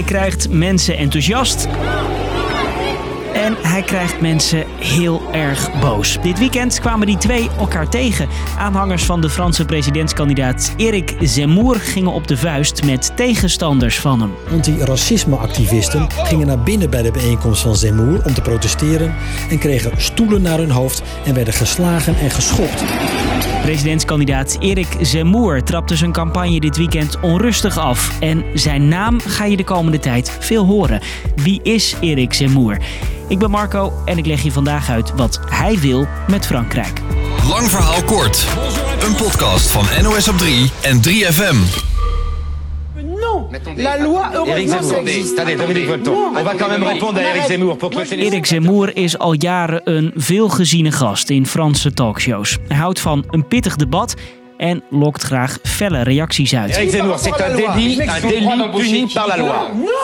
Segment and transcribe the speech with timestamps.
[0.00, 1.68] Hij krijgt mensen enthousiast.
[3.34, 6.18] En hij krijgt mensen heel erg boos.
[6.22, 8.28] Dit weekend kwamen die twee elkaar tegen.
[8.58, 14.30] Aanhangers van de Franse presidentskandidaat Eric Zemmour gingen op de vuist met tegenstanders van hem.
[14.50, 19.14] Anti-racisme-activisten gingen naar binnen bij de bijeenkomst van Zemmour om te protesteren
[19.50, 22.84] en kregen stoelen naar hun hoofd en werden geslagen en geschopt.
[23.62, 28.20] Presidentskandidaat Erik Zemmour trapte zijn campagne dit weekend onrustig af.
[28.20, 31.00] En zijn naam ga je de komende tijd veel horen.
[31.36, 32.78] Wie is Erik Zemmour?
[33.28, 37.00] Ik ben Marco en ik leg je vandaag uit wat hij wil met Frankrijk.
[37.48, 38.46] Lang verhaal kort.
[39.06, 41.89] Een podcast van NOS op 3 en 3FM.
[43.76, 45.38] La loi heureusement ça existe.
[45.38, 46.12] Attendez, Dominique Volton.
[46.36, 47.76] On va quand même répondre à Eric Zemmour
[48.10, 52.58] Erik Zemmour is al jaren een veelgeziene gast in Franse talkshows.
[52.68, 54.14] Hij houdt van een pittig debat
[54.56, 56.76] en lokt graag felle reacties uit.
[56.76, 59.54] Eric Zemmour, c'est un délit, un délit puni par la loi.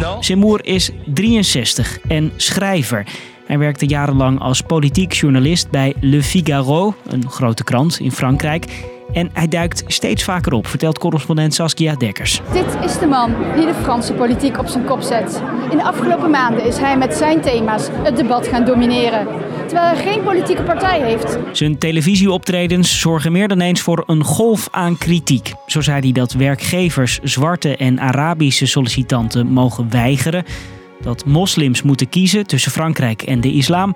[0.00, 0.22] Non.
[0.22, 3.06] Zemmour is 63 en schrijver.
[3.46, 8.64] Hij werkte jarenlang als politiek journalist bij Le Figaro, een grote krant in Frankrijk.
[9.12, 12.40] En hij duikt steeds vaker op, vertelt correspondent Saskia Dekkers.
[12.52, 15.42] Dit is de man die de Franse politiek op zijn kop zet.
[15.70, 19.26] In de afgelopen maanden is hij met zijn thema's het debat gaan domineren.
[19.66, 21.38] Terwijl hij geen politieke partij heeft.
[21.52, 25.52] Zijn televisieoptredens zorgen meer dan eens voor een golf aan kritiek.
[25.66, 30.44] Zo zei hij dat werkgevers zwarte en Arabische sollicitanten mogen weigeren.
[31.00, 33.92] Dat moslims moeten kiezen tussen Frankrijk en de islam.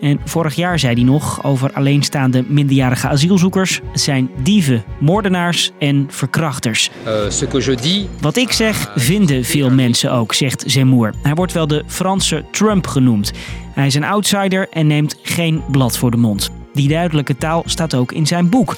[0.00, 3.80] En vorig jaar zei hij nog over alleenstaande minderjarige asielzoekers.
[3.92, 6.90] Het zijn dieven, moordenaars en verkrachters.
[7.28, 11.14] ce que je dis, Wat ik zeg, vinden veel mensen ook, zegt Zemmour.
[11.22, 13.32] Hij wordt wel de Franse Trump genoemd.
[13.74, 16.50] Hij is een outsider en neemt geen blad voor de mond.
[16.72, 18.76] Die duidelijke taal staat ook in zijn boek.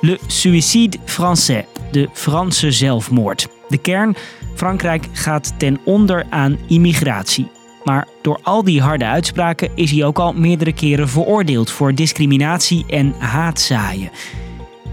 [0.00, 3.48] Le Suicide Français, de Franse zelfmoord.
[3.68, 4.16] De kern,
[4.54, 7.50] Frankrijk gaat ten onder aan immigratie.
[7.84, 12.84] Maar door al die harde uitspraken is hij ook al meerdere keren veroordeeld voor discriminatie
[12.88, 14.10] en haatzaaien.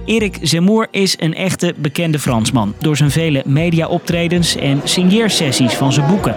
[0.06, 6.08] Erik Zemmour is een echte bekende Fransman door zijn vele media-optredens en signeersessies van zijn
[6.08, 6.36] boeken.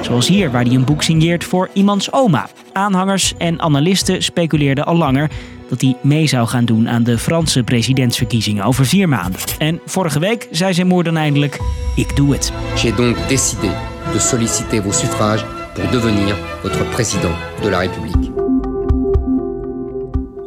[0.00, 2.48] Zoals hier, waar hij een boek signeert voor iemands oma.
[2.72, 5.30] Aanhangers en analisten speculeerden al langer
[5.68, 9.40] dat hij mee zou gaan doen aan de Franse presidentsverkiezingen over vier maanden.
[9.58, 11.60] En vorige week zei Zemmour dan eindelijk:
[11.96, 12.52] Ik doe het.
[12.76, 18.30] j'ai donc décidé de solliciter vos suffrages pour devenir votre président de la République.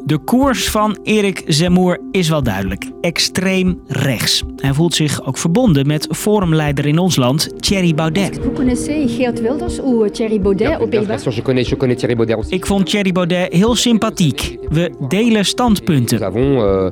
[0.06, 2.86] De koers van Erik Zemmour is wel duidelijk.
[3.02, 4.44] Extreem rechts.
[4.56, 8.40] Hij voelt zich ook verbonden met forumleider in ons land, Thierry Baudet.
[8.44, 11.98] Vous connaissez Geert Wilders ou Thierry Baudet aux Bien Pays-Bas sûr, je connais, je connais
[11.98, 12.54] Thierry Baudet aussi.
[12.56, 14.58] Ik vond Thierry Baudet heel sympathiek.
[14.70, 16.24] We delen Nous standpunten.
[16.24, 16.92] avons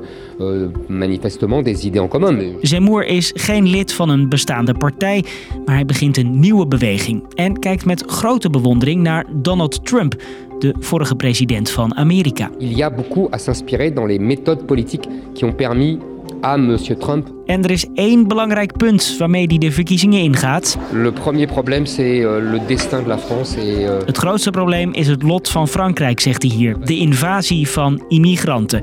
[0.52, 2.56] euh, manifestement des idées en commun.
[2.62, 5.24] Zemmour is geen lid van een bestaande partij,
[5.66, 7.24] maar hij begint een nieuwe beweging.
[7.36, 10.16] En kijkt met grote bewondering naar Donald Trump,
[10.60, 12.50] de vorige president van Amerika.
[12.60, 15.98] il y a beaucoup à s'inspirer dans les méthodes politiques qui ont permis
[16.42, 16.78] à M.
[17.00, 17.32] Trump.
[17.46, 20.78] En er is één belangrijk punt waarmee hij de verkiezingen ingaat.
[20.92, 24.94] Le premier problème, c'est euh, le destin de la France et euh, Het grootste probleem
[24.94, 26.78] is het lot van Frankrijk, zegt hij hier.
[26.86, 28.82] De invasie van immigranten.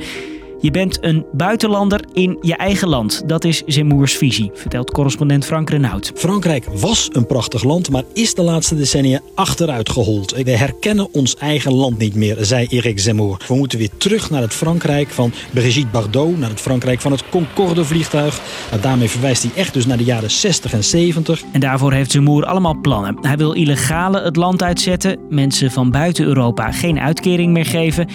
[0.63, 3.23] Je bent een buitenlander in je eigen land.
[3.27, 6.13] Dat is Zemmours visie, vertelt correspondent Frank Renaud.
[6.15, 10.43] Frankrijk was een prachtig land, maar is de laatste decennia achteruit gehold.
[10.43, 13.45] We herkennen ons eigen land niet meer, zei Eric Zemmour.
[13.49, 17.29] We moeten weer terug naar het Frankrijk van Brigitte Bardot, naar het Frankrijk van het
[17.29, 18.41] Concorde-vliegtuig.
[18.71, 21.43] Nou, daarmee verwijst hij echt dus naar de jaren 60 en 70.
[21.53, 23.17] En daarvoor heeft Zemmour allemaal plannen.
[23.21, 28.09] Hij wil illegale het land uitzetten, mensen van buiten Europa geen uitkering meer geven.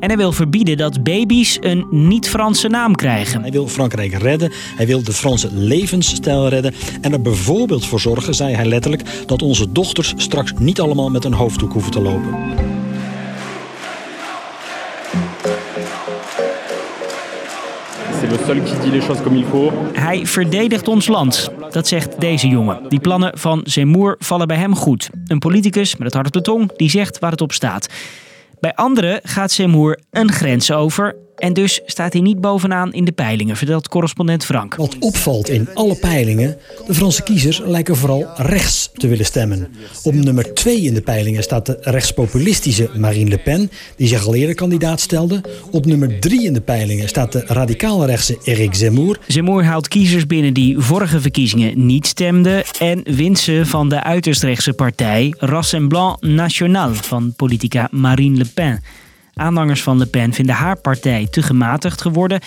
[0.00, 3.40] En hij wil verbieden dat baby's een niet-Franse naam krijgen.
[3.40, 6.74] Hij wil Frankrijk redden, hij wil de Franse levensstijl redden...
[7.00, 9.02] en er bijvoorbeeld voor zorgen, zei hij letterlijk...
[9.26, 12.34] dat onze dochters straks niet allemaal met een hoofddoek hoeven te lopen.
[18.20, 19.72] C'est le seul qui dit les choses comme il faut.
[19.92, 22.80] Hij verdedigt ons land, dat zegt deze jongen.
[22.88, 25.10] Die plannen van Zemmour vallen bij hem goed.
[25.26, 27.88] Een politicus met het hart op de tong die zegt waar het op staat.
[28.60, 33.12] Bij anderen gaat Zemmour een grens over en dus staat hij niet bovenaan in de
[33.12, 34.74] peilingen, vertelt correspondent Frank.
[34.74, 36.56] Wat opvalt in alle peilingen,
[36.86, 39.68] de Franse kiezers lijken vooral rechts te willen stemmen.
[40.02, 44.34] Op nummer 2 in de peilingen staat de rechtspopulistische Marine Le Pen, die zich al
[44.34, 45.40] eerder kandidaat stelde.
[45.70, 49.18] Op nummer 3 in de peilingen staat de radicaal-rechtse Eric Zemmour.
[49.26, 54.42] Zemmour haalt kiezers binnen die vorige verkiezingen niet stemden en wint ze van de uiterst
[54.42, 58.80] rechtse partij Rassemblement National van politica Marine Le Pen.
[59.40, 62.40] Aanhangers van Le Pen vinden haar partij te gematigd geworden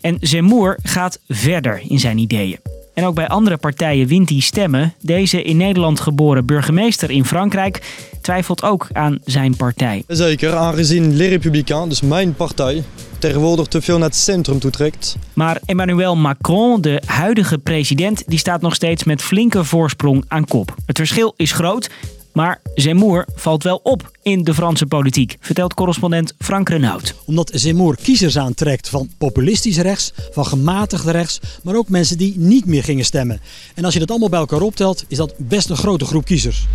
[0.00, 2.58] en Zemmour gaat verder in zijn ideeën.
[2.94, 4.94] En ook bij andere partijen wint hij stemmen.
[5.00, 7.82] Deze in Nederland geboren burgemeester in Frankrijk
[8.20, 10.04] twijfelt ook aan zijn partij.
[10.06, 12.82] Zeker, aangezien Les Républicains, dus mijn partij,
[13.18, 15.16] tegenwoordig te veel naar het centrum toetrekt.
[15.32, 20.74] Maar Emmanuel Macron, de huidige president, die staat nog steeds met flinke voorsprong aan kop.
[20.86, 21.90] Het verschil is groot,
[22.34, 27.14] maar Zemmour valt wel op in de Franse politiek, vertelt correspondent Frank Renaud.
[27.24, 32.66] Omdat Zemmour kiezers aantrekt van populistisch rechts, van gematigd rechts, maar ook mensen die niet
[32.66, 33.40] meer gingen stemmen.
[33.74, 36.66] En als je dat allemaal bij elkaar optelt, is dat best een grote groep kiezers.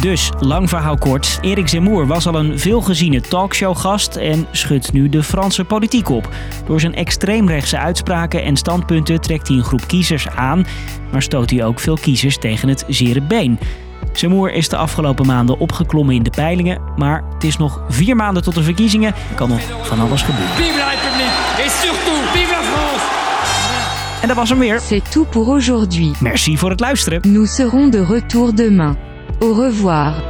[0.00, 5.22] Dus, lang verhaal kort, Erik Zemmour was al een veelgeziene talkshowgast en schudt nu de
[5.22, 6.28] Franse politiek op.
[6.66, 10.66] Door zijn extreemrechtse uitspraken en standpunten trekt hij een groep kiezers aan,
[11.12, 13.58] maar stoot hij ook veel kiezers tegen het zere been.
[14.12, 18.42] Zemmour is de afgelopen maanden opgeklommen in de peilingen, maar het is nog vier maanden
[18.42, 19.14] tot de verkiezingen.
[19.30, 20.54] Er kan nog van alles gebeuren.
[20.54, 23.04] Vive la République et surtout vive la France
[24.22, 24.80] En dat was hem weer.
[24.80, 26.12] C'est tout pour aujourd'hui.
[26.20, 27.32] Merci voor het luisteren.
[27.32, 29.09] Nous serons de retour demain.
[29.42, 30.29] Au revoir.